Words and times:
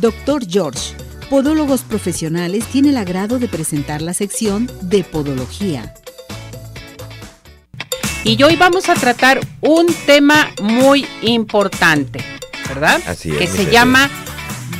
Doctor 0.00 0.46
George, 0.48 0.94
Podólogos 1.28 1.82
Profesionales, 1.82 2.64
tiene 2.66 2.90
el 2.90 2.96
agrado 2.96 3.40
de 3.40 3.48
presentar 3.48 4.00
la 4.00 4.14
sección 4.14 4.70
de 4.82 5.02
Podología. 5.02 5.92
Y 8.22 8.40
hoy 8.42 8.54
vamos 8.56 8.88
a 8.88 8.94
tratar 8.94 9.40
un 9.60 9.86
tema 10.06 10.48
muy 10.62 11.04
importante, 11.22 12.20
¿verdad? 12.68 13.02
Así 13.06 13.30
es. 13.30 13.38
Que 13.38 13.48
se 13.48 13.70
llama 13.70 14.08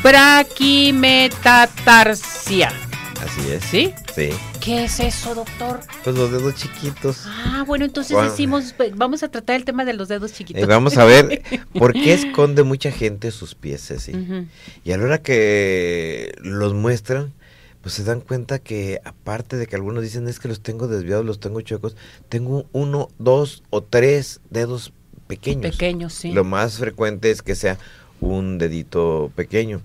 braquimetatarsia. 0.02 2.72
Así 3.20 3.50
es. 3.50 3.64
¿Sí? 3.64 3.92
Sí. 4.18 4.30
¿Qué 4.60 4.84
es 4.84 4.98
eso, 4.98 5.32
doctor? 5.32 5.78
Pues 6.02 6.16
los 6.16 6.32
dedos 6.32 6.56
chiquitos. 6.56 7.22
Ah, 7.24 7.62
bueno, 7.64 7.84
entonces 7.84 8.14
Bueno. 8.14 8.28
decimos, 8.28 8.74
pues, 8.76 8.96
vamos 8.96 9.22
a 9.22 9.30
tratar 9.30 9.54
el 9.54 9.64
tema 9.64 9.84
de 9.84 9.94
los 9.94 10.08
dedos 10.08 10.32
chiquitos. 10.32 10.60
Eh, 10.60 10.66
vamos 10.66 10.96
a 10.96 11.04
ver 11.04 11.40
por 11.78 11.92
qué 11.92 12.14
esconde 12.14 12.64
mucha 12.64 12.90
gente 12.90 13.30
sus 13.30 13.54
pies. 13.54 13.88
Ujú. 14.08 14.46
Y 14.82 14.90
a 14.90 14.96
la 14.96 15.04
hora 15.04 15.22
que 15.22 16.32
los 16.42 16.74
muestran, 16.74 17.32
pues 17.80 17.94
se 17.94 18.02
dan 18.02 18.20
cuenta 18.20 18.58
que 18.58 19.00
aparte 19.04 19.56
de 19.56 19.68
que 19.68 19.76
algunos 19.76 20.02
dicen 20.02 20.26
es 20.26 20.40
que 20.40 20.48
los 20.48 20.62
tengo 20.62 20.88
desviados, 20.88 21.24
los 21.24 21.38
tengo 21.38 21.60
chuecos, 21.60 21.94
tengo 22.28 22.66
uno, 22.72 23.10
dos 23.20 23.62
o 23.70 23.84
tres 23.84 24.40
dedos 24.50 24.92
pequeños. 25.28 25.76
Pequeños, 25.76 26.12
sí. 26.12 26.32
Lo 26.32 26.42
más 26.42 26.78
frecuente 26.78 27.30
es 27.30 27.40
que 27.40 27.54
sea 27.54 27.78
un 28.20 28.58
dedito 28.58 29.30
pequeño. 29.36 29.80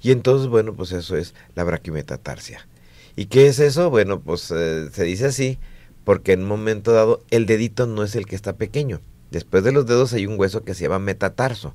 Y 0.00 0.10
entonces, 0.10 0.48
bueno, 0.48 0.72
pues 0.72 0.92
eso 0.92 1.18
es 1.18 1.34
la 1.54 1.64
braquimetatarsia. 1.64 2.66
¿Y 3.16 3.26
qué 3.26 3.46
es 3.46 3.58
eso? 3.58 3.90
Bueno, 3.90 4.20
pues 4.20 4.50
eh, 4.50 4.88
se 4.92 5.04
dice 5.04 5.26
así 5.26 5.58
porque 6.04 6.32
en 6.32 6.42
un 6.42 6.48
momento 6.48 6.92
dado 6.92 7.22
el 7.30 7.46
dedito 7.46 7.86
no 7.86 8.02
es 8.04 8.14
el 8.14 8.26
que 8.26 8.36
está 8.36 8.54
pequeño. 8.54 9.00
Después 9.30 9.64
de 9.64 9.72
los 9.72 9.86
dedos 9.86 10.12
hay 10.12 10.26
un 10.26 10.38
hueso 10.38 10.62
que 10.62 10.74
se 10.74 10.82
llama 10.82 10.98
metatarso. 10.98 11.74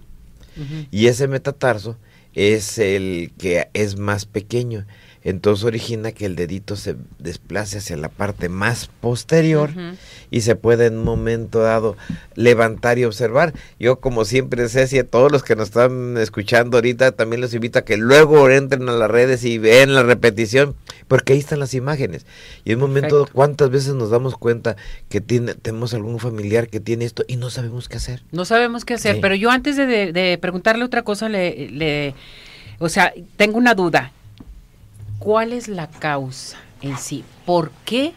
Y 0.92 1.08
ese 1.08 1.30
metatarso 1.30 1.96
es 2.36 2.78
el 2.78 3.32
que 3.38 3.68
es 3.74 3.98
más 3.98 4.26
pequeño. 4.26 4.86
Entonces 5.22 5.66
origina 5.66 6.14
que 6.14 6.26
el 6.26 6.38
dedito 6.38 6.78
se 6.78 6.96
desplace 7.20 7.80
hacia 7.80 7.98
la 7.98 8.08
parte 8.08 8.48
más 8.48 8.90
posterior 9.02 9.70
y 10.32 10.42
se 10.42 10.56
puede 10.56 10.86
en 10.86 11.00
un 11.00 11.04
momento 11.04 11.60
dado 11.60 11.98
levantar 12.36 12.98
y 13.00 13.04
observar. 13.04 13.54
Yo 13.82 14.00
como 14.00 14.24
siempre 14.24 14.70
Ceci, 14.70 14.98
a 15.00 15.04
todos 15.04 15.30
los 15.30 15.44
que 15.44 15.58
nos 15.58 15.68
están 15.68 16.16
escuchando 16.18 16.78
ahorita 16.78 17.12
también 17.12 17.42
los 17.42 17.54
invito 17.54 17.80
a 17.80 17.82
que 17.84 17.98
luego 17.98 18.50
entren 18.50 18.88
a 18.88 18.94
las 18.94 19.12
redes 19.12 19.44
y 19.44 19.58
vean 19.58 19.94
la 19.94 20.04
repetición, 20.04 20.74
porque 21.10 21.34
ahí 21.34 21.40
están 21.40 21.60
las 21.60 21.74
imágenes. 21.74 22.26
Y 22.64 22.72
en 22.72 22.82
un 22.82 22.88
momento 22.90 23.18
Perfecto. 23.18 23.34
cuántas 23.36 23.70
veces 23.72 23.96
nos 23.96 24.12
damos 24.12 24.38
cuenta 24.38 24.78
que 25.10 25.20
tiene, 25.20 25.54
tenemos 25.54 25.94
algún 25.94 26.20
familiar 26.20 26.70
que 26.70 26.80
tiene 26.80 27.04
esto 27.04 27.26
y 27.28 27.36
no 27.36 27.50
sabemos 27.50 27.90
qué 27.90 27.98
hacer. 27.98 28.24
No 28.32 28.46
sabemos 28.46 28.86
qué 28.86 28.94
hacer, 28.94 29.16
Sí. 29.16 29.22
pero 29.22 29.36
yo 29.36 29.52
antes 29.52 29.76
de, 29.76 29.86
de- 29.86 30.14
de 30.14 30.38
preguntarle 30.38 30.86
otra 30.86 31.02
cosa, 31.04 31.28
le, 31.28 31.70
le- 31.72 32.16
o 32.80 32.90
sea, 32.90 33.14
tengo 33.38 33.58
una 33.58 33.74
duda. 33.76 34.12
¿Cuál 35.20 35.52
es 35.54 35.68
la 35.68 35.90
causa 35.90 36.58
en 36.82 36.98
sí? 36.98 37.24
¿Por 37.46 37.72
qué 37.86 38.14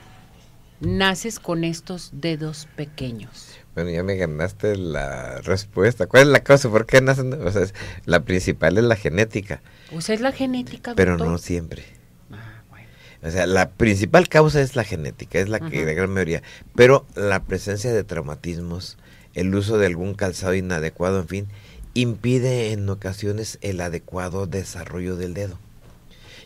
naces 0.81 1.39
con 1.41 1.64
estos 1.64 2.11
dedos 2.12 2.69
pequeños? 2.77 3.56
Bueno, 3.75 3.91
ya 3.91 4.03
me 4.03 4.17
ganaste 4.17 4.77
la 4.77 5.41
respuesta. 5.41 6.06
¿Cuál 6.06 6.25
es 6.25 6.28
la 6.28 6.41
causa? 6.41 6.69
¿Por 6.69 6.86
qué 6.86 7.00
nacen? 7.00 7.33
O 7.33 7.50
sea, 7.50 7.62
es- 7.62 7.75
la 8.05 8.20
principal 8.25 8.77
es 8.78 8.84
la 8.84 8.97
genética, 8.97 9.62
O 9.95 10.00
sea, 10.00 10.14
es 10.14 10.20
la 10.20 10.33
genética, 10.33 10.95
pero 10.95 11.12
doctor? 11.12 11.28
no 11.28 11.39
siempre. 11.39 11.84
Ah, 12.30 12.62
bueno. 12.70 12.86
O 13.23 13.30
sea, 13.30 13.47
la 13.47 13.70
principal 13.70 14.28
causa 14.28 14.61
es 14.61 14.77
la 14.77 14.84
genética, 14.84 15.39
es 15.39 15.48
la 15.48 15.58
que 15.61 15.84
de 15.86 15.95
gran 15.95 16.11
mayoría, 16.11 16.42
pero 16.75 17.06
la 17.17 17.42
presencia 17.45 17.92
de 17.92 18.05
traumatismos, 18.05 18.98
el 19.34 19.55
uso 19.55 19.78
de 19.78 19.86
algún 19.86 20.14
calzado 20.14 20.55
inadecuado, 20.55 21.19
en 21.20 21.28
fin, 21.28 21.48
impide 21.94 22.72
en 22.72 22.88
ocasiones 22.88 23.58
el 23.60 23.80
adecuado 23.80 24.46
desarrollo 24.46 25.16
del 25.16 25.34
dedo. 25.34 25.58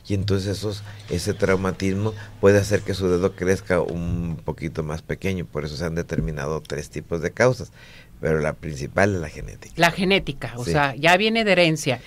Y 0.08 0.14
entonces 0.14 0.58
esos, 0.58 0.82
ese 1.10 1.34
traumatismo 1.34 2.14
puede 2.40 2.58
hacer 2.58 2.82
que 2.82 2.94
su 2.94 3.08
dedo 3.08 3.32
crezca 3.34 3.80
un 3.80 4.40
poquito 4.44 4.84
más 4.84 5.02
pequeño, 5.02 5.46
por 5.46 5.64
eso 5.64 5.76
se 5.76 5.84
han 5.84 5.96
determinado 5.96 6.60
tres 6.60 6.90
tipos 6.90 7.20
de 7.22 7.32
causas, 7.32 7.72
pero 8.20 8.38
la 8.38 8.52
principal 8.52 9.14
es 9.16 9.20
la 9.20 9.28
genética. 9.28 9.74
La 9.76 9.90
genética, 9.90 10.52
o 10.56 10.64
Sí. 10.64 10.70
sea, 10.72 10.94
ya 10.94 11.16
viene 11.16 11.44
de 11.44 11.52
herencia. 11.52 12.00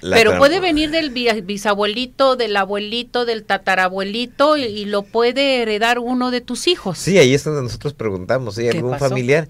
La 0.00 0.16
pero 0.16 0.38
puede 0.38 0.60
venir 0.60 0.90
del 0.90 1.10
bi- 1.10 1.40
bisabuelito, 1.42 2.36
del 2.36 2.56
abuelito, 2.56 3.26
del 3.26 3.42
tatarabuelito 3.44 4.56
y, 4.56 4.62
y 4.62 4.84
lo 4.86 5.02
puede 5.02 5.60
heredar 5.60 5.98
uno 5.98 6.30
de 6.30 6.40
tus 6.40 6.68
hijos. 6.68 6.98
Sí, 6.98 7.18
ahí 7.18 7.34
es 7.34 7.44
donde 7.44 7.62
nosotros 7.62 7.92
preguntamos, 7.94 8.54
¿sí? 8.54 8.62
¿Qué 8.70 8.78
¿Algún 8.78 8.92
pasó? 8.92 9.08
familiar? 9.08 9.48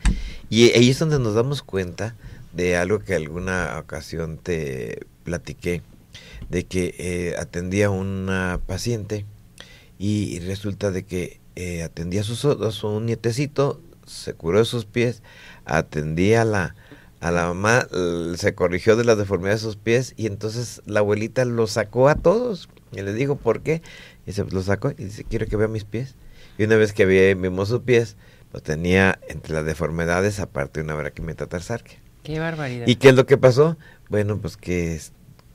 Y 0.50 0.72
ahí 0.72 0.90
es 0.90 0.98
donde 0.98 1.18
nos 1.18 1.34
damos 1.34 1.62
cuenta 1.62 2.16
de 2.52 2.76
algo 2.76 2.98
que 2.98 3.14
alguna 3.14 3.78
ocasión 3.78 4.36
te 4.36 5.06
platiqué, 5.24 5.82
de 6.48 6.64
que 6.66 6.94
eh, 6.98 7.34
atendía 7.38 7.86
a 7.86 7.90
una 7.90 8.60
paciente 8.66 9.24
y 9.98 10.40
resulta 10.40 10.90
de 10.90 11.04
que 11.04 11.38
eh, 11.54 11.82
atendía 11.82 12.22
a 12.22 12.24
su, 12.24 13.00
nietecito, 13.00 13.80
se 14.06 14.34
curó 14.34 14.58
de 14.58 14.64
sus 14.64 14.86
pies, 14.86 15.22
atendía 15.66 16.42
a 16.42 16.44
la, 16.44 16.74
a 17.20 17.30
la 17.30 17.46
mamá, 17.46 17.86
se 18.36 18.54
corrigió 18.54 18.96
de 18.96 19.04
las 19.04 19.18
deformidades 19.18 19.60
de 19.60 19.66
sus 19.66 19.76
pies 19.76 20.14
y 20.16 20.26
entonces 20.26 20.82
la 20.86 21.00
abuelita 21.00 21.44
lo 21.44 21.66
sacó 21.68 22.08
a 22.08 22.16
todos. 22.16 22.68
Y 22.92 23.02
le 23.02 23.12
digo, 23.12 23.36
¿por 23.36 23.60
qué? 23.60 23.82
Y 24.26 24.32
se 24.32 24.42
lo 24.44 24.62
sacó 24.62 24.90
y 24.90 25.04
dice, 25.04 25.22
quiero 25.22 25.46
que 25.46 25.56
vea 25.56 25.68
mis 25.68 25.84
pies. 25.84 26.16
Y 26.58 26.64
una 26.64 26.74
vez 26.76 26.92
que 26.92 27.06
vi- 27.06 27.34
vimos 27.34 27.68
sus 27.68 27.82
pies, 27.82 28.16
pues 28.52 28.62
tenía 28.62 29.18
entre 29.28 29.54
las 29.54 29.64
deformidades 29.64 30.40
aparte 30.40 30.80
una 30.80 30.94
braquimetatarsaria. 30.94 31.98
Qué 32.22 32.38
barbaridad. 32.38 32.86
¿Y 32.86 32.96
qué 32.96 33.10
es 33.10 33.14
lo 33.14 33.26
que 33.26 33.38
pasó? 33.38 33.76
Bueno, 34.08 34.38
pues 34.38 34.56
que 34.56 35.00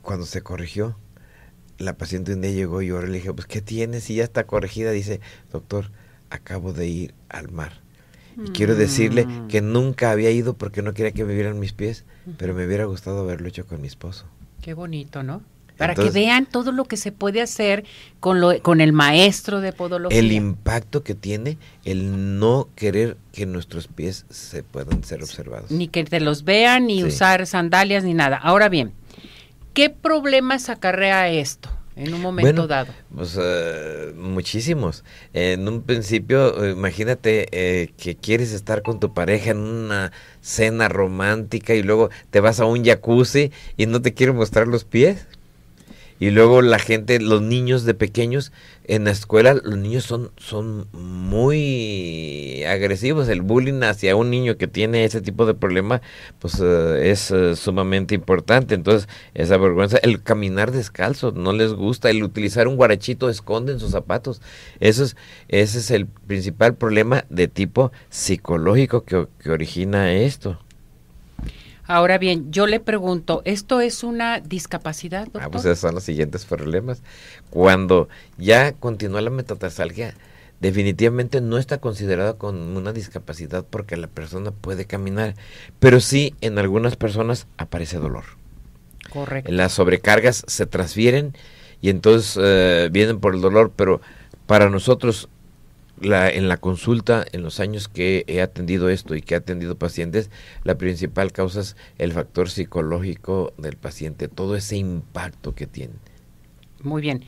cuando 0.02 0.26
se 0.26 0.42
corrigió, 0.42 0.96
la 1.78 1.96
paciente 1.96 2.32
un 2.34 2.40
día 2.40 2.52
llegó 2.52 2.82
y 2.82 2.88
yo 2.88 3.00
le 3.02 3.12
dije, 3.12 3.32
pues 3.32 3.46
¿qué 3.46 3.60
tienes? 3.60 4.08
Y 4.10 4.16
ya 4.16 4.24
está 4.24 4.44
corregida. 4.44 4.90
Dice, 4.92 5.20
doctor, 5.52 5.90
acabo 6.30 6.72
de 6.72 6.86
ir 6.88 7.14
al 7.28 7.50
mar. 7.50 7.72
Y 8.44 8.50
quiero 8.50 8.74
decirle 8.74 9.24
Mm. 9.26 9.48
que 9.48 9.60
nunca 9.62 10.10
había 10.10 10.30
ido 10.30 10.54
porque 10.54 10.82
no 10.82 10.92
quería 10.92 11.12
que 11.12 11.24
me 11.24 11.34
vieran 11.34 11.58
mis 11.58 11.72
pies, 11.72 12.04
pero 12.38 12.52
me 12.54 12.66
hubiera 12.66 12.84
gustado 12.84 13.20
haberlo 13.20 13.48
hecho 13.48 13.66
con 13.66 13.80
mi 13.80 13.86
esposo. 13.88 14.26
Qué 14.62 14.74
bonito, 14.74 15.22
¿no? 15.22 15.42
Para 15.76 15.92
Entonces- 15.92 16.14
que 16.14 16.20
vean 16.20 16.46
todo 16.46 16.72
lo 16.72 16.84
que 16.84 16.96
se 16.96 17.12
puede 17.12 17.42
hacer 17.42 17.84
con, 18.20 18.40
lo, 18.40 18.60
con 18.62 18.80
el 18.80 18.92
maestro 18.92 19.60
de 19.60 19.72
podología. 19.72 20.18
El 20.18 20.32
impacto 20.32 21.02
que 21.02 21.14
tiene 21.14 21.58
el 21.84 22.38
no 22.38 22.68
querer 22.74 23.16
que 23.32 23.44
nuestros 23.46 23.86
pies 23.86 24.24
se 24.30 24.62
puedan 24.62 25.04
ser 25.04 25.22
observados. 25.22 25.70
Ni 25.70 25.88
que 25.88 26.04
te 26.04 26.20
los 26.20 26.44
vean, 26.44 26.86
ni 26.86 26.98
Sí. 26.98 27.04
usar 27.04 27.46
sandalias, 27.46 28.04
ni 28.04 28.14
nada. 28.14 28.36
Ahora 28.36 28.68
bien, 28.70 28.92
¿qué 29.74 29.90
problemas 29.90 30.70
acarrea 30.70 31.28
esto 31.28 31.68
en 31.94 32.14
un 32.14 32.22
momento 32.22 32.46
Bueno, 32.52 32.66
dado? 32.66 32.92
Pues 33.14 33.36
eh, 33.38 34.12
muchísimos. 34.16 35.04
En 35.34 35.68
un 35.68 35.82
principio, 35.82 36.64
eh, 36.64 36.70
imagínate 36.72 37.48
eh, 37.52 37.92
que 37.98 38.16
quieres 38.16 38.52
estar 38.52 38.80
con 38.82 38.98
tu 39.00 39.12
pareja 39.12 39.50
en 39.50 39.58
una 39.58 40.12
cena 40.40 40.88
romántica 40.88 41.74
y 41.74 41.82
luego 41.82 42.08
te 42.30 42.40
vas 42.40 42.60
a 42.60 42.64
un 42.64 42.82
jacuzzi 42.84 43.50
y 43.76 43.84
no 43.86 44.00
te 44.00 44.14
quieren 44.14 44.36
mostrar 44.36 44.66
los 44.68 44.84
pies. 44.84 45.26
Y 46.18 46.30
luego 46.30 46.62
la 46.62 46.78
gente, 46.78 47.20
los 47.20 47.42
niños 47.42 47.84
de 47.84 47.94
pequeños, 47.94 48.52
en 48.84 49.04
la 49.04 49.10
escuela 49.10 49.54
los 49.54 49.76
niños 49.76 50.04
son, 50.04 50.30
son 50.36 50.86
muy 50.92 52.64
agresivos. 52.64 53.28
El 53.28 53.42
bullying 53.42 53.82
hacia 53.82 54.16
un 54.16 54.30
niño 54.30 54.56
que 54.56 54.66
tiene 54.68 55.04
ese 55.04 55.20
tipo 55.20 55.44
de 55.44 55.54
problema, 55.54 56.00
pues 56.38 56.60
eh, 56.62 57.10
es 57.10 57.30
eh, 57.30 57.56
sumamente 57.56 58.14
importante. 58.14 58.74
Entonces, 58.74 59.08
esa 59.34 59.56
vergüenza, 59.58 59.98
el 59.98 60.22
caminar 60.22 60.72
descalzo, 60.72 61.32
no 61.32 61.52
les 61.52 61.72
gusta. 61.74 62.10
El 62.10 62.22
utilizar 62.22 62.68
un 62.68 62.76
guarachito, 62.76 63.28
esconden 63.28 63.80
sus 63.80 63.90
zapatos. 63.90 64.40
Eso 64.80 65.04
es, 65.04 65.16
ese 65.48 65.78
es 65.78 65.90
el 65.90 66.06
principal 66.06 66.76
problema 66.76 67.24
de 67.28 67.48
tipo 67.48 67.92
psicológico 68.08 69.04
que, 69.04 69.26
que 69.42 69.50
origina 69.50 70.12
esto. 70.12 70.58
Ahora 71.86 72.18
bien, 72.18 72.50
yo 72.50 72.66
le 72.66 72.80
pregunto, 72.80 73.42
¿esto 73.44 73.80
es 73.80 74.02
una 74.02 74.40
discapacidad, 74.40 75.24
doctor? 75.24 75.42
Ah, 75.42 75.50
pues 75.50 75.64
esos 75.64 75.78
son 75.78 75.94
los 75.94 76.04
siguientes 76.04 76.44
problemas. 76.44 77.02
Cuando 77.50 78.08
ya 78.38 78.72
continúa 78.72 79.20
la 79.20 79.30
metatarsalgia, 79.30 80.14
definitivamente 80.60 81.40
no 81.40 81.58
está 81.58 81.78
considerada 81.78 82.34
como 82.34 82.76
una 82.76 82.92
discapacidad 82.92 83.64
porque 83.68 83.96
la 83.96 84.08
persona 84.08 84.50
puede 84.50 84.86
caminar, 84.86 85.34
pero 85.78 86.00
sí 86.00 86.34
en 86.40 86.58
algunas 86.58 86.96
personas 86.96 87.46
aparece 87.56 87.98
dolor. 87.98 88.24
Correcto. 89.10 89.52
Las 89.52 89.72
sobrecargas 89.72 90.44
se 90.46 90.66
transfieren 90.66 91.34
y 91.80 91.90
entonces 91.90 92.38
eh, 92.42 92.88
vienen 92.90 93.20
por 93.20 93.34
el 93.34 93.40
dolor, 93.40 93.72
pero 93.76 94.00
para 94.46 94.70
nosotros 94.70 95.28
la, 96.00 96.28
en 96.30 96.48
la 96.48 96.56
consulta, 96.56 97.24
en 97.32 97.42
los 97.42 97.60
años 97.60 97.88
que 97.88 98.24
he 98.26 98.42
atendido 98.42 98.88
esto 98.88 99.14
y 99.14 99.22
que 99.22 99.34
he 99.34 99.38
atendido 99.38 99.76
pacientes, 99.76 100.30
la 100.64 100.76
principal 100.76 101.32
causa 101.32 101.60
es 101.60 101.76
el 101.98 102.12
factor 102.12 102.50
psicológico 102.50 103.52
del 103.58 103.76
paciente, 103.76 104.28
todo 104.28 104.56
ese 104.56 104.76
impacto 104.76 105.54
que 105.54 105.66
tiene. 105.66 105.94
Muy 106.82 107.02
bien. 107.02 107.24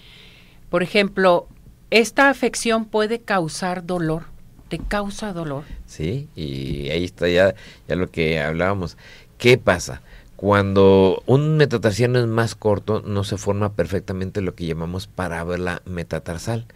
Por 0.70 0.82
ejemplo, 0.82 1.48
¿esta 1.90 2.28
afección 2.28 2.84
puede 2.84 3.20
causar 3.20 3.86
dolor? 3.86 4.24
¿Te 4.68 4.78
causa 4.78 5.32
dolor? 5.32 5.64
¿Sí? 5.86 6.28
Y 6.36 6.90
ahí 6.90 7.04
está 7.04 7.28
ya, 7.28 7.54
ya 7.88 7.96
lo 7.96 8.10
que 8.10 8.38
hablábamos. 8.38 8.98
¿Qué 9.38 9.56
pasa? 9.56 10.02
Cuando 10.36 11.22
un 11.26 11.56
metatarsiano 11.56 12.20
es 12.20 12.26
más 12.26 12.54
corto, 12.54 13.02
no 13.04 13.24
se 13.24 13.38
forma 13.38 13.72
perfectamente 13.72 14.40
lo 14.40 14.54
que 14.54 14.66
llamamos 14.66 15.06
parábola 15.06 15.82
metatarsal. 15.84 16.66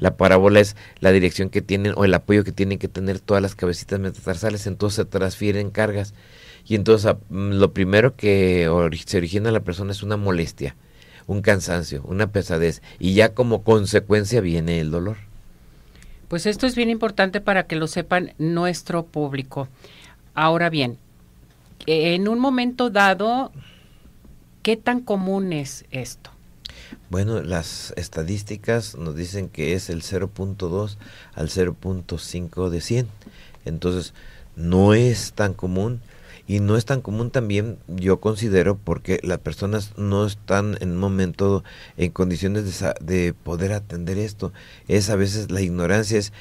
La 0.00 0.16
parábola 0.16 0.60
es 0.60 0.76
la 1.00 1.12
dirección 1.12 1.50
que 1.50 1.62
tienen 1.62 1.92
o 1.96 2.04
el 2.04 2.14
apoyo 2.14 2.44
que 2.44 2.52
tienen 2.52 2.78
que 2.78 2.88
tener 2.88 3.20
todas 3.20 3.42
las 3.42 3.54
cabecitas 3.54 4.00
metatarsales, 4.00 4.66
entonces 4.66 4.96
se 4.96 5.04
transfieren 5.04 5.70
cargas. 5.70 6.14
Y 6.66 6.74
entonces 6.74 7.06
ah, 7.06 7.18
mm, 7.28 7.52
lo 7.52 7.72
primero 7.72 8.16
que 8.16 8.68
se 9.06 9.16
origina 9.16 9.48
en 9.48 9.54
la 9.54 9.60
persona 9.60 9.92
es 9.92 10.02
una 10.02 10.16
molestia, 10.16 10.74
un 11.26 11.42
cansancio, 11.42 12.02
una 12.04 12.28
pesadez, 12.28 12.82
y 12.98 13.14
ya 13.14 13.34
como 13.34 13.62
consecuencia 13.62 14.40
viene 14.40 14.80
el 14.80 14.90
dolor. 14.90 15.16
Pues 16.28 16.46
esto 16.46 16.66
es 16.66 16.74
bien 16.74 16.90
importante 16.90 17.40
para 17.40 17.66
que 17.66 17.76
lo 17.76 17.86
sepan 17.86 18.34
nuestro 18.38 19.04
público. 19.04 19.68
Ahora 20.34 20.70
bien, 20.70 20.98
en 21.86 22.26
un 22.26 22.40
momento 22.40 22.90
dado, 22.90 23.52
¿qué 24.62 24.76
tan 24.76 25.00
común 25.00 25.52
es 25.52 25.84
esto? 25.92 26.35
Bueno, 27.10 27.42
las 27.42 27.92
estadísticas 27.96 28.96
nos 28.96 29.16
dicen 29.16 29.48
que 29.48 29.74
es 29.74 29.90
el 29.90 30.02
0.2 30.02 30.96
al 31.34 31.48
0.5 31.48 32.68
de 32.68 32.80
100. 32.80 33.08
Entonces, 33.64 34.14
no 34.56 34.94
es 34.94 35.32
tan 35.32 35.54
común 35.54 36.00
y 36.48 36.60
no 36.60 36.76
es 36.76 36.84
tan 36.84 37.00
común 37.00 37.30
también, 37.30 37.78
yo 37.88 38.20
considero, 38.20 38.76
porque 38.76 39.18
las 39.22 39.38
personas 39.38 39.92
no 39.96 40.26
están 40.26 40.78
en 40.80 40.92
un 40.92 40.98
momento 40.98 41.64
en 41.96 42.12
condiciones 42.12 42.80
de, 42.80 42.94
de 43.00 43.34
poder 43.34 43.72
atender 43.72 44.16
esto. 44.18 44.52
Es 44.86 45.10
a 45.10 45.16
veces 45.16 45.50
la 45.50 45.60
ignorancia, 45.60 46.18
es 46.18 46.32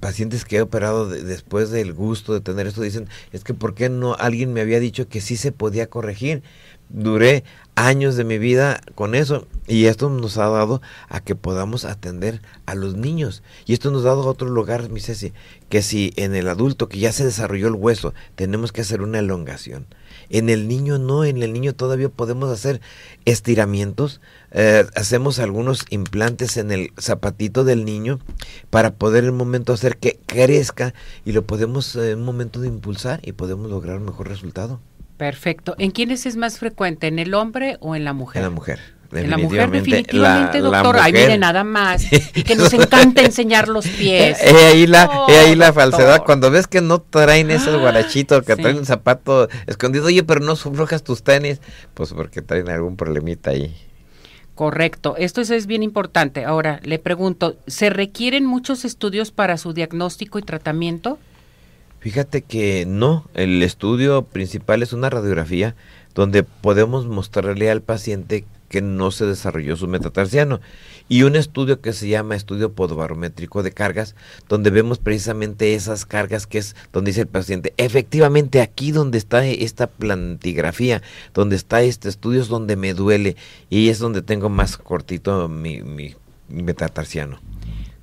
pacientes 0.00 0.44
que 0.44 0.56
he 0.56 0.62
operado 0.62 1.08
después 1.08 1.70
del 1.70 1.92
gusto 1.92 2.34
de 2.34 2.40
tener 2.40 2.66
esto 2.66 2.82
dicen, 2.82 3.08
es 3.32 3.44
que 3.44 3.54
¿por 3.54 3.74
qué 3.74 3.88
no 3.88 4.14
alguien 4.14 4.52
me 4.52 4.60
había 4.60 4.80
dicho 4.80 5.08
que 5.08 5.20
sí 5.20 5.36
se 5.36 5.52
podía 5.52 5.88
corregir? 5.88 6.42
Duré 6.88 7.44
años 7.74 8.16
de 8.16 8.24
mi 8.24 8.38
vida 8.38 8.80
con 8.94 9.14
eso 9.14 9.46
y 9.66 9.86
esto 9.86 10.10
nos 10.10 10.36
ha 10.36 10.48
dado 10.48 10.82
a 11.08 11.20
que 11.20 11.34
podamos 11.34 11.84
atender 11.84 12.42
a 12.66 12.74
los 12.74 12.94
niños 12.96 13.42
y 13.64 13.72
esto 13.72 13.90
nos 13.90 14.02
ha 14.04 14.08
dado 14.08 14.24
a 14.24 14.30
otro 14.30 14.48
lugar, 14.48 14.90
mi 14.90 15.00
Ceci, 15.00 15.32
que 15.68 15.80
si 15.82 16.12
en 16.16 16.34
el 16.34 16.48
adulto 16.48 16.88
que 16.88 16.98
ya 16.98 17.12
se 17.12 17.24
desarrolló 17.24 17.68
el 17.68 17.74
hueso 17.74 18.12
tenemos 18.34 18.72
que 18.72 18.82
hacer 18.82 19.00
una 19.00 19.20
elongación, 19.20 19.86
en 20.32 20.48
el 20.48 20.66
niño 20.66 20.98
no, 20.98 21.24
en 21.24 21.42
el 21.42 21.52
niño 21.52 21.74
todavía 21.74 22.08
podemos 22.08 22.50
hacer 22.50 22.80
estiramientos, 23.24 24.20
eh, 24.50 24.84
hacemos 24.96 25.38
algunos 25.38 25.84
implantes 25.90 26.56
en 26.56 26.72
el 26.72 26.90
zapatito 26.98 27.64
del 27.64 27.84
niño 27.84 28.18
para 28.70 28.94
poder 28.94 29.24
en 29.24 29.30
un 29.30 29.36
momento 29.36 29.72
hacer 29.72 29.98
que 29.98 30.18
crezca 30.26 30.94
y 31.24 31.32
lo 31.32 31.42
podemos 31.46 31.94
en 31.94 32.18
un 32.18 32.24
momento 32.24 32.60
de 32.60 32.68
impulsar 32.68 33.20
y 33.22 33.32
podemos 33.32 33.70
lograr 33.70 33.98
un 33.98 34.06
mejor 34.06 34.28
resultado. 34.28 34.80
Perfecto. 35.18 35.76
¿En 35.78 35.92
quiénes 35.92 36.26
es 36.26 36.36
más 36.36 36.58
frecuente, 36.58 37.06
en 37.06 37.18
el 37.18 37.34
hombre 37.34 37.76
o 37.80 37.94
en 37.94 38.04
la 38.04 38.12
mujer? 38.12 38.40
En 38.40 38.48
la 38.48 38.50
mujer. 38.50 38.80
En 39.12 39.28
la 39.28 39.36
mujer 39.36 39.70
definitivamente, 39.70 40.60
doctor. 40.60 40.96
Ay, 40.98 41.12
mire, 41.12 41.36
nada 41.38 41.64
más. 41.64 42.06
Y 42.34 42.42
que 42.42 42.56
nos 42.56 42.72
encanta 42.72 43.22
enseñar 43.22 43.68
los 43.68 43.86
pies. 43.86 44.38
He 44.42 44.66
ahí 44.66 44.86
la, 44.86 45.08
ahí 45.28 45.54
la 45.54 45.72
falsedad. 45.72 46.24
Cuando 46.24 46.50
ves 46.50 46.66
que 46.66 46.80
no 46.80 47.00
traen 47.00 47.50
esos 47.50 47.78
guarachitos, 47.78 48.44
que 48.44 48.56
traen 48.56 48.78
un 48.78 48.86
zapato 48.86 49.48
escondido, 49.66 50.06
oye, 50.06 50.22
pero 50.22 50.40
no 50.40 50.56
sufrojas 50.56 51.02
tus 51.02 51.22
tenis, 51.22 51.60
pues 51.94 52.12
porque 52.12 52.40
traen 52.40 52.70
algún 52.70 52.96
problemita 52.96 53.50
ahí. 53.50 53.74
Correcto, 54.54 55.16
esto 55.16 55.40
es, 55.40 55.66
bien 55.66 55.82
importante. 55.82 56.44
Ahora, 56.44 56.80
le 56.84 56.98
pregunto, 56.98 57.56
¿se 57.66 57.90
requieren 57.90 58.44
muchos 58.44 58.84
estudios 58.84 59.30
para 59.30 59.56
su 59.56 59.72
diagnóstico 59.72 60.38
y 60.38 60.42
tratamiento? 60.42 61.18
Fíjate 62.00 62.42
que 62.42 62.84
no, 62.86 63.24
el 63.34 63.62
estudio 63.62 64.22
principal 64.24 64.82
es 64.82 64.92
una 64.92 65.08
radiografía 65.08 65.74
donde 66.14 66.42
podemos 66.42 67.06
mostrarle 67.06 67.70
al 67.70 67.80
paciente 67.80 68.44
que 68.72 68.80
no 68.80 69.10
se 69.10 69.26
desarrolló 69.26 69.76
su 69.76 69.86
metatarsiano. 69.86 70.60
Y 71.08 71.24
un 71.24 71.36
estudio 71.36 71.82
que 71.82 71.92
se 71.92 72.08
llama 72.08 72.34
estudio 72.34 72.72
podobarométrico 72.72 73.62
de 73.62 73.70
cargas, 73.70 74.16
donde 74.48 74.70
vemos 74.70 74.98
precisamente 74.98 75.74
esas 75.74 76.06
cargas 76.06 76.46
que 76.46 76.56
es 76.56 76.74
donde 76.90 77.10
dice 77.10 77.20
el 77.20 77.26
paciente, 77.26 77.74
efectivamente 77.76 78.62
aquí 78.62 78.90
donde 78.90 79.18
está 79.18 79.44
esta 79.46 79.88
plantigrafía, 79.88 81.02
donde 81.34 81.56
está 81.56 81.82
este 81.82 82.08
estudio 82.08 82.40
es 82.40 82.48
donde 82.48 82.76
me 82.76 82.94
duele 82.94 83.36
y 83.68 83.90
es 83.90 83.98
donde 83.98 84.22
tengo 84.22 84.48
más 84.48 84.78
cortito 84.78 85.48
mi, 85.48 85.82
mi 85.82 86.14
metatarsiano. 86.48 87.40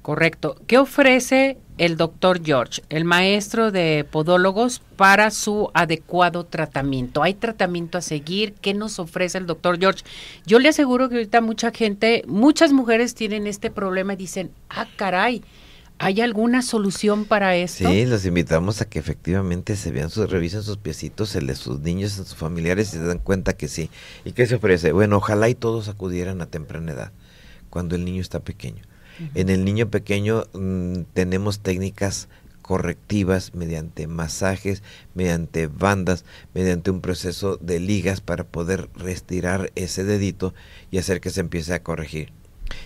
Correcto. 0.03 0.55
¿Qué 0.67 0.77
ofrece 0.77 1.57
el 1.79 1.97
doctor 1.97 2.41
George, 2.43 2.83
el 2.89 3.05
maestro 3.05 3.71
de 3.71 4.05
podólogos, 4.09 4.81
para 4.95 5.31
su 5.31 5.71
adecuado 5.73 6.43
tratamiento? 6.43 7.23
¿Hay 7.23 7.33
tratamiento 7.33 7.97
a 7.97 8.01
seguir? 8.01 8.53
¿Qué 8.61 8.73
nos 8.73 8.99
ofrece 8.99 9.39
el 9.39 9.47
doctor 9.47 9.79
George? 9.79 10.03
Yo 10.45 10.59
le 10.59 10.69
aseguro 10.69 11.09
que 11.09 11.15
ahorita 11.15 11.41
mucha 11.41 11.71
gente, 11.71 12.23
muchas 12.27 12.73
mujeres 12.73 13.15
tienen 13.15 13.47
este 13.47 13.71
problema 13.71 14.13
y 14.13 14.17
dicen, 14.17 14.51
ah, 14.69 14.87
caray, 14.95 15.41
¿Hay 16.01 16.21
alguna 16.21 16.61
solución 16.61 17.25
para 17.25 17.57
esto? 17.57 17.89
Sí, 17.89 18.05
los 18.05 18.25
invitamos 18.25 18.79
a 18.79 18.85
que 18.85 18.99
efectivamente 18.99 19.75
se 19.75 19.91
vean 19.91 20.09
sus, 20.09 20.29
revisen 20.29 20.63
sus 20.63 20.77
piecitos, 20.77 21.35
el 21.35 21.45
de 21.45 21.55
sus 21.55 21.81
niños, 21.81 22.13
sus 22.13 22.35
familiares 22.35 22.87
y 22.89 22.91
se 22.91 23.03
dan 23.03 23.19
cuenta 23.19 23.51
que 23.51 23.67
sí. 23.67 23.89
¿Y 24.23 24.31
qué 24.31 24.47
se 24.47 24.55
ofrece? 24.55 24.93
Bueno, 24.93 25.17
ojalá 25.17 25.49
y 25.49 25.55
todos 25.55 25.89
acudieran 25.89 26.39
a 26.41 26.45
temprana 26.45 26.93
edad, 26.93 27.11
cuando 27.69 27.97
el 27.97 28.05
niño 28.05 28.21
está 28.21 28.39
pequeño. 28.39 28.81
En 29.35 29.49
el 29.49 29.65
niño 29.65 29.89
pequeño 29.89 30.45
mm, 30.53 31.01
tenemos 31.13 31.59
técnicas 31.59 32.29
correctivas 32.61 33.55
mediante 33.55 34.05
masajes, 34.05 34.83
mediante 35.15 35.65
bandas, 35.65 36.23
mediante 36.53 36.91
un 36.91 37.01
proceso 37.01 37.57
de 37.57 37.79
ligas 37.79 38.21
para 38.21 38.43
poder 38.43 38.89
restirar 38.93 39.71
ese 39.73 40.03
dedito 40.03 40.53
y 40.91 40.99
hacer 40.99 41.19
que 41.19 41.31
se 41.31 41.39
empiece 41.41 41.73
a 41.73 41.81
corregir. 41.81 42.31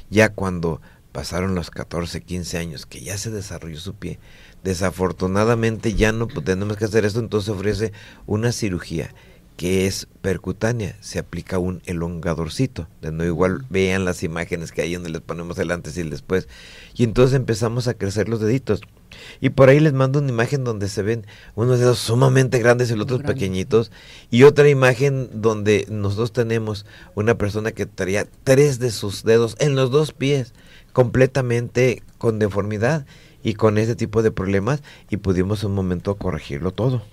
Ya 0.10 0.30
cuando 0.30 0.82
pasaron 1.12 1.54
los 1.54 1.70
14, 1.70 2.22
15 2.22 2.58
años 2.58 2.86
que 2.86 3.02
ya 3.02 3.18
se 3.18 3.30
desarrolló 3.30 3.78
su 3.78 3.94
pie, 3.94 4.20
desafortunadamente 4.64 5.94
ya 5.94 6.14
no 6.14 6.28
tenemos 6.28 6.78
que 6.78 6.86
hacer 6.86 7.04
esto, 7.04 7.20
entonces 7.20 7.50
ofrece 7.50 7.92
una 8.26 8.54
cirugía 8.54 9.14
que 9.58 9.86
es 9.86 10.08
percutánea, 10.22 10.98
se 11.00 11.20
aplica 11.20 11.60
un 11.60 11.82
elongadorcito, 11.86 12.88
de 13.02 13.12
no 13.12 13.24
igual 13.24 13.66
vean 13.70 14.06
las 14.06 14.24
imágenes 14.24 14.72
que 14.72 14.82
hay 14.82 14.94
donde 14.94 15.10
les 15.10 15.22
ponemos 15.22 15.58
el 15.60 15.72
antes 15.72 15.98
y 15.98 16.02
el 16.02 16.10
después, 16.10 16.48
y 16.96 17.04
entonces 17.04 17.36
empezamos 17.36 17.88
a 17.88 17.94
crecer 17.94 18.30
los 18.30 18.40
deditos. 18.40 18.82
Y 19.40 19.52
por 19.52 19.70
ahí 19.70 19.80
les 19.80 19.94
mando 19.94 20.20
una 20.20 20.30
imagen 20.30 20.64
donde 20.64 20.90
se 20.90 21.04
ven 21.04 21.28
unos 21.54 21.80
dedos 21.80 22.00
sumamente 22.00 22.58
grandes 22.58 22.90
y 22.90 22.96
los 22.96 23.04
otros 23.04 23.22
pequeñitos, 23.22 23.92
y 24.32 24.44
otra 24.44 24.70
imagen 24.70 25.30
donde 25.34 25.86
nosotros 25.90 26.34
tenemos 26.34 26.86
una 27.14 27.38
persona 27.38 27.72
que 27.72 27.86
traía 27.86 28.27
tres 28.44 28.80
de 28.80 28.89
sus 28.89 29.24
dedos 29.24 29.56
en 29.60 29.75
los 29.75 29.92
dos 29.92 30.13
pies, 30.13 30.54
completamente 30.94 32.01
con 32.18 32.39
deformidad 32.39 33.06
y 33.44 33.54
con 33.54 33.77
ese 33.77 33.96
tipo 33.96 34.24
de 34.24 34.32
problemas, 34.32 34.82
y 35.12 35.18
pudimos 35.18 35.63
un 35.63 35.75
momento 35.75 36.16
corregirlo 36.16 36.72
todo. 36.72 37.04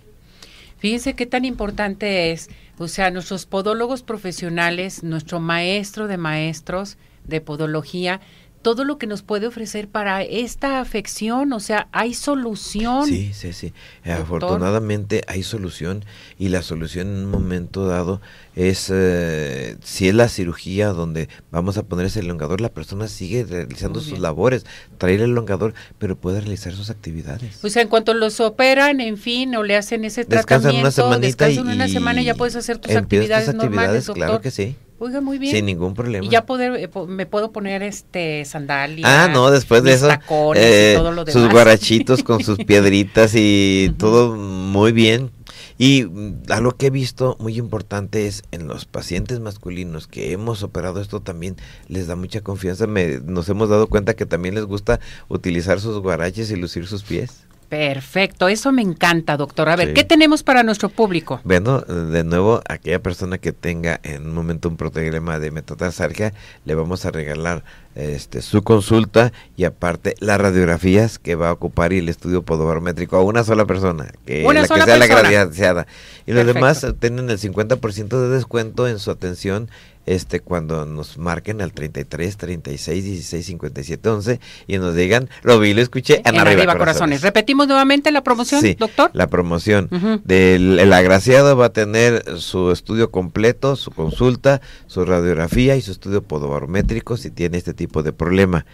Fíjense 0.81 1.15
qué 1.15 1.27
tan 1.27 1.45
importante 1.45 2.33
es, 2.33 2.49
o 2.79 2.89
sea, 2.89 3.11
nuestros 3.11 3.45
podólogos 3.45 4.03
profesionales, 4.03 5.03
nuestro 5.05 5.39
maestro 5.39 6.09
de 6.09 6.17
maestros 6.17 6.97
de 7.25 7.43
podología, 7.43 8.23
todo 8.63 8.85
lo 8.85 8.99
que 8.99 9.07
nos 9.07 9.23
puede 9.23 9.47
ofrecer 9.47 9.89
para 9.89 10.23
esta 10.23 10.81
afección, 10.81 11.53
o 11.53 11.61
sea, 11.61 11.89
hay 11.93 12.13
solución. 12.13 13.07
Sí, 13.07 13.33
sí, 13.33 13.53
sí. 13.53 13.73
Afortunadamente 14.05 15.23
hay 15.27 15.43
solución 15.43 16.05
y 16.39 16.49
la 16.49 16.61
solución 16.63 17.09
en 17.09 17.25
un 17.25 17.31
momento 17.31 17.87
dado 17.87 18.21
es, 18.55 18.91
eh, 18.93 19.77
si 19.83 20.09
es 20.09 20.15
la 20.15 20.29
cirugía 20.29 20.89
donde 20.89 21.29
vamos 21.51 21.79
a 21.79 21.85
poner 21.85 22.07
ese 22.07 22.21
elongador, 22.21 22.61
la 22.61 22.69
persona 22.69 23.09
sigue 23.09 23.45
realizando 23.45 24.01
sus 24.01 24.19
labores, 24.19 24.67
traer 24.99 25.21
el 25.21 25.31
elongador, 25.31 25.73
pero 25.99 26.17
puede 26.17 26.41
realizar 26.41 26.75
sus 26.75 26.91
actividades. 26.91 27.65
O 27.65 27.71
sea, 27.71 27.81
en 27.81 27.89
cuanto 27.89 28.13
los 28.13 28.41
operan, 28.41 29.01
en 29.01 29.17
fin, 29.17 29.55
o 29.57 29.63
le 29.63 29.77
hacen 29.77 30.05
ese 30.05 30.25
descansan 30.25 30.73
tratamiento, 30.73 31.07
una 31.07 31.19
descansan 31.19 31.69
una 31.69 31.89
semana 31.89 32.21
y 32.21 32.27
ya 32.27 32.35
puedes 32.35 32.57
hacer 32.57 32.77
tus 32.79 32.95
actividades, 32.95 33.47
tus 33.47 33.55
actividades 33.55 33.55
normales, 33.55 34.07
doctor. 34.07 34.27
Claro 34.27 34.41
que 34.43 34.51
sí. 34.51 34.77
Oiga, 35.03 35.23
muy 35.23 35.39
bien. 35.39 35.57
Sin 35.57 35.65
ningún 35.65 35.95
problema. 35.95 36.27
Y 36.27 36.29
ya 36.29 36.45
poder, 36.45 36.75
eh, 36.77 36.91
me 37.09 37.25
puedo 37.25 37.53
poner 37.53 37.83
este 37.83 38.45
sandalias. 38.45 39.11
Ah, 39.11 39.29
no, 39.33 39.51
después 39.51 39.83
de 39.83 39.95
eso. 39.95 40.11
Eh, 40.55 40.93
todo 40.95 41.11
lo 41.11 41.27
sus 41.27 41.49
guarachitos 41.49 42.23
con 42.23 42.45
sus 42.45 42.59
piedritas 42.67 43.33
y 43.35 43.95
todo 43.97 44.37
muy 44.37 44.93
bien. 44.93 45.31
Y 45.79 46.05
mm, 46.05 46.43
algo 46.51 46.73
que 46.73 46.89
he 46.89 46.91
visto 46.91 47.39
muy 47.41 47.57
importante 47.57 48.27
es 48.27 48.43
en 48.51 48.69
los 48.69 48.85
pacientes 48.85 49.41
masculinos 49.41 50.07
que 50.07 50.33
hemos 50.33 50.63
operado 50.63 51.01
esto 51.01 51.21
también 51.21 51.57
les 51.89 52.07
da 52.07 52.15
mucha 52.15 52.43
confianza. 52.43 52.87
Me, 52.87 53.21
nos 53.25 53.49
hemos 53.49 53.71
dado 53.71 53.87
cuenta 53.89 54.13
que 54.13 54.27
también 54.27 54.55
les 54.55 54.67
gusta 54.67 55.01
utilizar 55.29 55.81
sus 55.81 55.99
guaraches 56.01 56.51
y 56.51 56.57
lucir 56.57 56.87
sus 56.87 57.05
pies. 57.05 57.47
Perfecto, 57.71 58.49
eso 58.49 58.73
me 58.73 58.83
encanta, 58.83 59.37
doctor. 59.37 59.69
A 59.69 59.77
ver, 59.77 59.95
¿qué 59.95 60.03
tenemos 60.03 60.43
para 60.43 60.65
nuestro 60.65 60.89
público? 60.89 61.41
Bueno, 61.45 61.81
de 61.83 62.25
nuevo, 62.25 62.61
aquella 62.69 62.99
persona 62.99 63.39
que 63.39 63.53
tenga 63.53 64.01
en 64.03 64.27
un 64.27 64.35
momento 64.35 64.69
un 64.69 64.77
protegrema 64.77 65.39
de 65.39 65.53
metatarsalgia, 65.53 66.35
le 66.65 66.75
vamos 66.75 67.07
a 67.07 67.13
regalar 67.13 67.63
este, 67.95 68.41
su 68.43 68.63
consulta 68.63 69.33
y 69.57 69.65
aparte 69.65 70.15
las 70.21 70.41
radiografías 70.41 71.19
que 71.19 71.35
va 71.35 71.49
a 71.49 71.53
ocupar 71.53 71.93
y 71.93 71.99
el 71.99 72.09
estudio 72.09 72.43
podobarométrico 72.43 73.17
a 73.17 73.23
una 73.23 73.45
sola 73.45 73.67
persona, 73.67 74.13
que 74.27 74.45
Una 74.47 74.63
la 74.63 74.67
sola 74.67 74.85
que 74.85 74.91
sea 74.91 74.99
la 74.99 75.05
agraciada. 75.05 75.87
Y 76.27 76.33
los 76.33 76.45
Perfecto. 76.45 76.55
demás 76.55 77.01
tienen 77.01 77.31
el 77.31 77.39
50% 77.39 78.09
de 78.09 78.29
descuento 78.29 78.87
en 78.87 78.99
su 78.99 79.11
atención 79.11 79.69
este 80.07 80.41
cuando 80.41 80.87
nos 80.87 81.19
marquen 81.19 81.61
al 81.61 81.73
33 81.73 82.37
36 82.37 83.05
16 83.05 83.47
57 83.47 84.09
11 84.09 84.41
y 84.67 84.79
nos 84.79 84.95
digan, 84.95 85.29
lo 85.43 85.61
vi, 85.61 85.75
lo 85.75 85.83
escuché, 85.83 86.17
en, 86.25 86.35
en 86.35 86.41
arriba, 86.41 86.63
arriba, 86.63 86.79
corazones. 86.79 87.23
Repetimos 87.23 87.69
nuevamente 87.69 88.11
la 88.11 88.23
promoción, 88.23 88.61
Sí, 88.61 88.75
doctor. 88.79 89.11
La 89.13 89.29
promoción 89.29 89.89
del 90.25 90.79
el 90.79 90.93
agraciado 90.93 91.57
va 91.57 91.67
a 91.67 91.73
tener 91.73 92.39
su 92.39 92.73
estudio 92.73 93.11
completo, 93.11 93.77
su 93.77 93.91
consulta, 93.91 94.61
su 94.87 95.05
radiografía 95.05 95.77
y 95.77 95.83
su 95.83 95.93
estudio 95.93 96.23
podobarométrico 96.23 97.17
si 97.17 97.31
tiene 97.31 97.59
este 97.59 97.75
tipo 97.81 98.03
de 98.03 98.13
problema. 98.13 98.67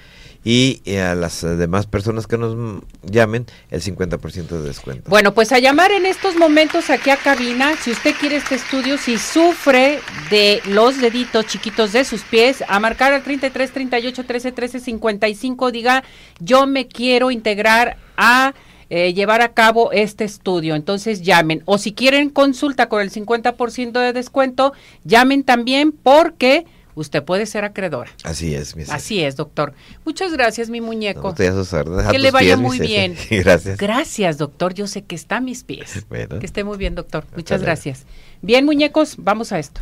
Y 0.45 0.81
eh, 0.85 1.01
a 1.01 1.15
las 1.15 1.45
eh, 1.45 1.57
demás 1.57 1.87
personas 1.87 2.27
que 2.27 2.37
nos 2.39 2.83
llamen, 3.03 3.47
el 3.71 3.81
50% 3.81 4.49
de 4.49 4.61
descuento. 4.61 5.09
Bueno, 5.09 5.33
pues 5.33 5.53
a 5.53 5.59
llamar 5.61 5.93
en 5.93 6.07
estos 6.07 6.37
momentos 6.37 6.91
aquí 6.91 7.11
a 7.11 7.17
cabina, 7.17 7.77
si 7.77 7.93
usted 7.93 8.15
quiere 8.19 8.37
este 8.37 8.57
estudio, 8.57 8.99
si 8.99 9.19
sufre 9.19 10.01
de 10.31 10.61
los 10.67 11.01
deditos 11.01 11.47
chiquitos 11.47 11.93
de 11.93 12.05
sus 12.05 12.23
pies, 12.23 12.65
a 12.69 12.81
marcar 12.81 13.13
al 13.13 13.23
33 13.23 13.71
38 13.73 14.25
13 14.25 14.53
13 14.53 14.81
55, 14.81 15.71
diga, 15.71 16.05
yo 16.41 16.67
me 16.67 16.87
quiero 16.89 17.31
integrar 17.31 17.97
a 18.17 18.55
eh, 18.89 19.15
llevar 19.15 19.41
a 19.41 19.53
cabo 19.53 19.91
este 19.91 20.25
estudio. 20.25 20.75
Entonces 20.77 21.23
llamen. 21.23 21.63
O 21.65 21.79
si 21.79 21.93
quieren 21.93 22.31
consulta 22.31 22.89
con 22.89 23.03
el 23.03 23.11
50% 23.11 23.93
de 23.93 24.13
descuento, 24.13 24.73
llamen 25.05 25.43
también 25.43 25.91
porque 25.91 26.67
usted 26.97 27.23
puede 27.23 27.47
ser 27.47 27.65
acreedora. 27.65 28.11
Así 28.25 28.53
es, 28.57 28.75
mi. 28.75 28.83
Así 28.89 29.23
es, 29.23 29.37
doctor. 29.37 29.73
Muchas 30.05 30.33
gracias, 30.33 30.69
mi 30.69 30.81
No, 30.81 30.87
muñeco. 30.87 31.29
estoy 31.29 31.47
a 31.47 31.53
sus 31.53 31.73
órdenes, 31.73 32.07
a 32.07 32.11
Que 32.11 32.19
le 32.19 32.33
vaya 32.33 32.57
pies, 32.57 32.59
muy 32.59 32.81
bien. 32.81 33.17
Gracias. 33.31 33.79
Gracias, 33.79 34.39
doctor. 34.39 34.75
Yo 34.75 34.89
sé 34.89 35.03
que 35.05 35.15
está 35.15 35.37
a 35.37 35.41
mis 35.41 35.63
pies. 35.63 36.05
Bueno. 36.09 36.41
Que 36.41 36.47
esté 36.47 36.65
muy 36.65 36.77
bien, 36.77 36.97
doctor. 36.97 37.23
Hasta 37.25 37.37
Muchas 37.37 37.61
luego. 37.61 37.67
gracias. 37.67 38.03
Bien, 38.43 38.65
muñecos, 38.65 39.15
vamos 39.19 39.53
a 39.53 39.61
esto. 39.61 39.81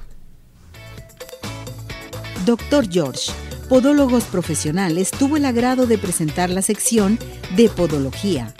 Doctor 2.45 2.87
George, 2.91 3.33
Podólogos 3.69 4.25
Profesionales, 4.25 5.11
tuvo 5.11 5.37
el 5.39 5.47
agrado 5.47 5.87
de 5.87 5.97
presentar 5.97 6.51
la 6.51 6.61
sección 6.61 7.19
de 7.57 7.69
Podología. 7.71 8.53